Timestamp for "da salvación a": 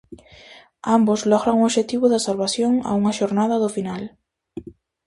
2.09-2.91